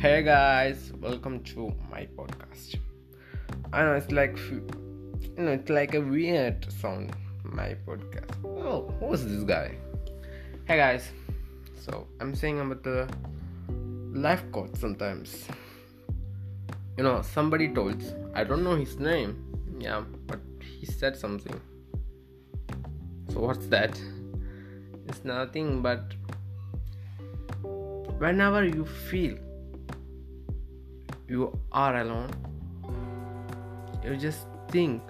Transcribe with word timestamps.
Hey 0.00 0.22
guys, 0.22 0.94
welcome 0.98 1.40
to 1.52 1.74
my 1.90 2.08
podcast. 2.16 2.76
I 3.70 3.82
know 3.82 3.96
it's 3.96 4.10
like 4.10 4.34
you 4.48 4.64
know 5.36 5.50
it's 5.50 5.68
like 5.68 5.94
a 5.94 6.00
weird 6.00 6.72
sound. 6.72 7.14
My 7.44 7.76
podcast. 7.86 8.32
Oh, 8.42 8.94
who's 8.98 9.26
this 9.26 9.42
guy? 9.42 9.74
Hey 10.64 10.78
guys, 10.78 11.10
so 11.78 12.06
I'm 12.18 12.34
saying 12.34 12.60
about 12.60 12.82
the 12.82 13.10
life 14.14 14.42
quote 14.52 14.74
sometimes. 14.74 15.46
You 16.96 17.04
know, 17.04 17.20
somebody 17.20 17.68
told. 17.68 18.02
I 18.34 18.42
don't 18.44 18.64
know 18.64 18.76
his 18.76 18.98
name. 18.98 19.36
Yeah, 19.78 20.04
but 20.26 20.40
he 20.62 20.86
said 20.86 21.14
something. 21.14 21.60
So 23.28 23.40
what's 23.40 23.66
that? 23.66 24.00
It's 25.08 25.26
nothing 25.26 25.82
but 25.82 26.14
whenever 28.18 28.64
you 28.64 28.86
feel 28.86 29.36
you 31.30 31.56
are 31.70 32.00
alone, 32.00 32.30
you 34.04 34.16
just 34.16 34.48
think 34.68 35.00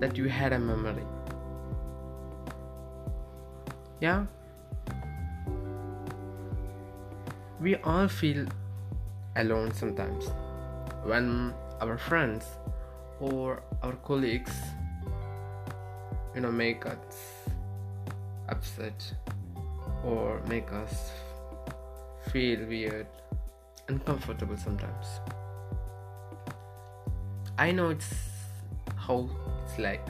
that 0.00 0.18
you 0.18 0.28
had 0.28 0.52
a 0.52 0.58
memory. 0.58 1.06
Yeah? 4.02 4.26
We 7.58 7.76
all 7.76 8.06
feel 8.06 8.44
alone 9.36 9.72
sometimes 9.72 10.28
when 11.04 11.54
our 11.80 11.96
friends 11.96 12.44
or 13.20 13.62
our 13.82 13.94
colleagues 14.04 14.52
you 16.34 16.40
know 16.40 16.52
make 16.52 16.84
us 16.86 17.46
upset 18.48 19.12
or 20.04 20.42
make 20.48 20.72
us 20.72 21.10
feel 22.32 22.66
weird 22.66 23.06
uncomfortable 23.88 24.56
sometimes. 24.56 25.20
I 27.58 27.72
know 27.72 27.90
it's 27.90 28.14
how 28.96 29.28
it's 29.64 29.78
like. 29.78 30.06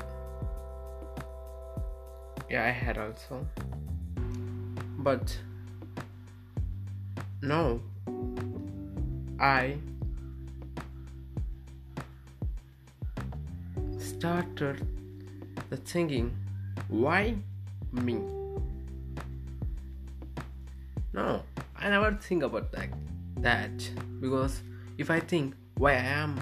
Yeah, 2.50 2.64
I 2.64 2.70
had 2.70 2.98
also. 2.98 3.46
But 4.98 5.38
no, 7.42 7.80
I 9.38 9.76
started 13.98 14.86
the 15.70 15.76
thinking 15.76 16.36
why 16.88 17.36
me? 17.92 18.18
No, 21.12 21.42
I 21.76 21.88
never 21.90 22.12
think 22.20 22.42
about 22.42 22.72
that 22.72 22.88
that 23.42 23.90
because 24.20 24.62
if 24.98 25.10
I 25.10 25.20
think 25.20 25.54
why 25.76 25.92
I 25.92 26.06
am, 26.22 26.40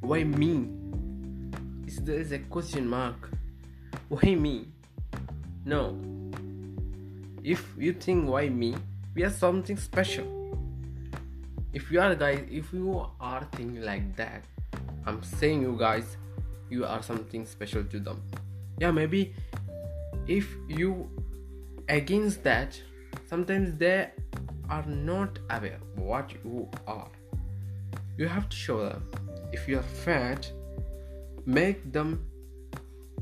why 0.00 0.24
me, 0.24 0.68
is 1.86 1.96
there 1.98 2.18
is 2.18 2.32
a 2.32 2.38
question 2.38 2.88
mark. 2.88 3.30
Why 4.08 4.34
me? 4.34 4.68
No. 5.64 5.98
If 7.42 7.64
you 7.78 7.92
think 7.92 8.28
why 8.28 8.48
me, 8.48 8.74
we 9.14 9.24
are 9.24 9.30
something 9.30 9.76
special. 9.76 10.58
If 11.72 11.90
you 11.90 12.00
are 12.00 12.14
guys, 12.14 12.44
if 12.50 12.72
you 12.72 13.06
are 13.20 13.48
thinking 13.52 13.82
like 13.82 14.14
that, 14.16 14.44
I'm 15.06 15.22
saying 15.22 15.62
you 15.62 15.76
guys, 15.78 16.16
you 16.70 16.84
are 16.84 17.02
something 17.02 17.46
special 17.46 17.84
to 17.84 18.00
them. 18.00 18.22
Yeah, 18.78 18.90
maybe 18.90 19.34
if 20.26 20.48
you 20.68 21.08
against 21.88 22.42
that, 22.44 22.80
sometimes 23.26 23.76
they 23.76 24.10
are 24.70 24.84
not 24.86 25.38
aware 25.50 25.80
what 25.96 26.32
you 26.44 26.68
are. 26.86 27.10
You 28.16 28.28
have 28.28 28.48
to 28.48 28.56
show 28.56 28.88
them. 28.88 29.10
If 29.52 29.68
you 29.68 29.78
are 29.78 29.82
fat, 30.04 30.50
make 31.46 31.92
them 31.92 32.26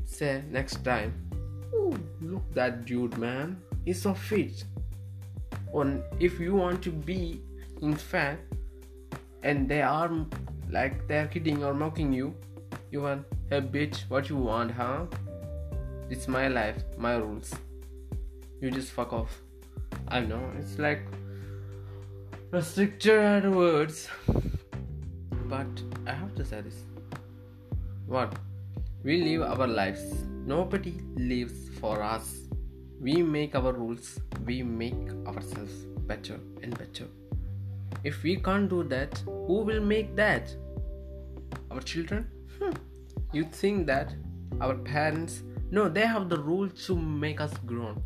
say 0.05 0.43
next 0.49 0.83
time, 0.83 1.13
oh, 1.73 1.97
look 2.21 2.43
that 2.53 2.85
dude 2.85 3.17
man, 3.17 3.61
he's 3.85 4.01
so 4.01 4.13
fit. 4.13 4.63
Or 5.71 6.03
if 6.19 6.39
you 6.39 6.55
want 6.55 6.83
to 6.83 6.91
be 6.91 7.41
in 7.81 7.95
fat 7.95 8.39
and 9.41 9.67
they 9.67 9.81
are 9.81 10.11
like 10.69 11.07
they're 11.07 11.27
kidding 11.27 11.63
or 11.63 11.73
mocking 11.73 12.13
you, 12.13 12.35
you 12.91 13.01
want, 13.01 13.25
hey 13.49 13.61
bitch, 13.61 14.09
what 14.09 14.29
you 14.29 14.37
want, 14.37 14.71
huh? 14.71 15.05
It's 16.09 16.27
my 16.27 16.47
life, 16.47 16.83
my 16.97 17.15
rules. 17.15 17.53
You 18.61 18.69
just 18.69 18.91
fuck 18.91 19.13
off. 19.13 19.41
I 20.07 20.19
know, 20.19 20.51
it's 20.59 20.77
like 20.77 21.01
restricted 22.53 23.49
words. 23.51 24.07
But 25.49 25.81
i 26.05 26.11
have 26.11 26.35
to 26.35 26.45
say 26.45 26.61
this. 26.61 26.83
What 28.05 28.35
we 29.03 29.23
live 29.23 29.41
our 29.41 29.65
lives. 29.65 30.03
Nobody 30.45 30.93
lives 31.15 31.69
for 31.79 32.03
us. 32.03 32.41
We 33.01 33.23
make 33.23 33.55
our 33.55 33.73
rules. 33.73 34.19
We 34.45 34.61
make 34.61 35.09
ourselves 35.25 35.73
better 36.11 36.39
and 36.61 36.77
better. 36.77 37.07
If 38.03 38.21
we 38.21 38.35
can't 38.35 38.69
do 38.69 38.83
that 38.83 39.17
who 39.25 39.63
will 39.71 39.81
make 39.81 40.15
that? 40.15 40.55
Our 41.71 41.81
children? 41.81 42.29
Hmm. 42.59 42.73
you 43.31 43.45
think 43.45 43.87
that 43.87 44.13
our 44.61 44.75
parents 44.75 45.41
no 45.71 45.89
they 45.89 46.05
have 46.05 46.29
the 46.29 46.37
rules 46.37 46.85
to 46.85 46.95
make 46.95 47.41
us 47.41 47.53
grown 47.65 48.03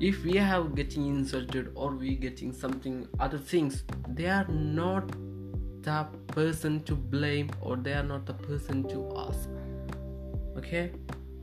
if 0.00 0.24
we 0.24 0.36
have 0.36 0.74
getting 0.74 1.06
insulted 1.06 1.70
or 1.74 1.90
we 1.94 2.14
getting 2.14 2.52
something 2.52 3.06
other 3.18 3.38
things 3.38 3.84
they 4.08 4.26
are 4.26 4.48
not 4.48 5.10
the 5.82 6.06
person 6.28 6.80
to 6.84 6.94
blame 6.94 7.50
or 7.60 7.76
they 7.76 7.92
are 7.92 8.02
not 8.02 8.26
the 8.26 8.34
person 8.34 8.82
to 8.88 9.12
ask. 9.16 9.48
Okay? 10.56 10.92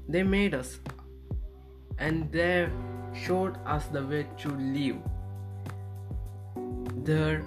They 0.07 0.23
made 0.23 0.53
us. 0.53 0.79
And 1.97 2.31
they 2.31 2.69
showed 3.13 3.57
us 3.65 3.85
the 3.87 4.05
way 4.05 4.27
to 4.39 4.49
live. 4.49 4.97
Their 7.03 7.43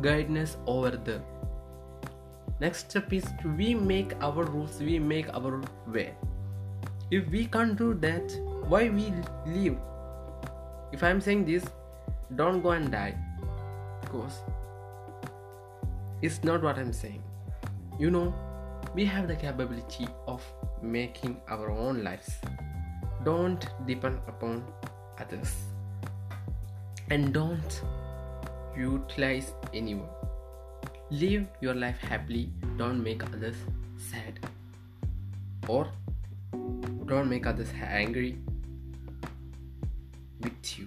guidance 0.00 0.56
over 0.66 0.90
there. 0.90 1.22
Next 2.60 2.90
step 2.90 3.12
is 3.12 3.24
we 3.56 3.74
make 3.74 4.12
our 4.22 4.44
rules 4.44 4.80
we 4.80 4.98
make 4.98 5.28
our 5.34 5.60
way. 5.86 6.14
If 7.10 7.28
we 7.28 7.46
can't 7.46 7.76
do 7.76 7.94
that 7.94 8.32
why 8.68 8.88
we 8.88 9.12
live 9.46 9.76
if 10.94 11.02
i'm 11.02 11.20
saying 11.20 11.44
this 11.44 11.64
don't 12.36 12.62
go 12.62 12.70
and 12.70 12.90
die. 12.90 13.14
Because 14.00 14.42
it's 16.22 16.42
not 16.42 16.62
what 16.62 16.78
i'm 16.78 16.92
saying. 16.92 17.22
You 17.98 18.10
know 18.10 18.34
we 18.94 19.04
have 19.04 19.28
the 19.28 19.36
capability 19.36 20.08
of 20.26 20.42
making 20.82 21.36
our 21.48 21.70
own 21.70 22.02
lives. 22.04 22.30
Don't 23.24 23.66
depend 23.86 24.18
upon 24.28 24.64
others. 25.18 25.54
And 27.10 27.32
don't 27.32 27.82
utilize 28.76 29.52
anyone. 29.72 30.08
Live 31.10 31.46
your 31.60 31.74
life 31.74 31.98
happily. 31.98 32.50
Don't 32.76 33.02
make 33.02 33.22
others 33.24 33.56
sad. 34.10 34.40
Or 35.68 35.88
don't 37.06 37.28
make 37.28 37.46
others 37.46 37.68
angry 37.82 38.38
with 40.44 40.78
you. 40.78 40.86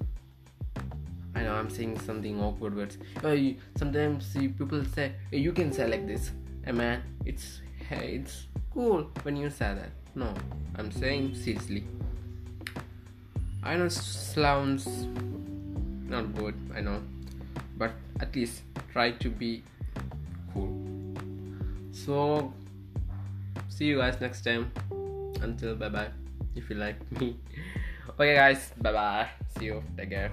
I 1.35 1.44
know 1.44 1.53
I'm 1.53 1.69
saying 1.69 2.00
something 2.00 2.41
awkward 2.41 2.75
words. 2.75 2.97
Uh, 3.23 3.35
sometimes 3.78 4.25
see, 4.25 4.47
people 4.47 4.84
say 4.85 5.13
you 5.31 5.51
can 5.51 5.72
say 5.72 5.88
like 5.88 6.07
this. 6.07 6.31
Hey 6.66 6.72
man, 6.72 7.03
it's 7.25 7.62
hey, 7.90 8.22
it's 8.22 8.47
cool 8.73 9.09
when 9.23 9.35
you 9.35 9.50
say 9.50 9.75
that. 9.75 9.91
No, 10.16 10.34
I'm 10.75 10.91
saying 10.91 11.35
seriously. 11.35 11.84
I 13.63 13.75
know 13.75 13.88
sounds 13.89 14.88
not 16.07 16.33
good. 16.36 16.56
I 16.75 16.81
know, 16.81 17.01
but 17.77 17.92
at 18.19 18.36
least 18.36 18.62
try 18.92 19.12
to 19.12 19.30
be 19.30 19.63
cool. 20.54 20.74
So 21.92 22.54
see 23.69 23.86
you 23.86 23.98
guys 23.98 24.19
next 24.21 24.42
time. 24.42 24.71
Until 25.42 25.75
bye 25.75 25.89
bye. 25.89 26.09
If 26.56 26.69
you 26.69 26.77
like 26.77 26.98
me. 27.19 27.38
Okay, 28.09 28.36
guys. 28.36 28.71
Bye 28.77 28.94
bye. 28.94 29.27
See 29.57 29.65
you. 29.65 29.83
Take 29.98 30.09
care. 30.09 30.31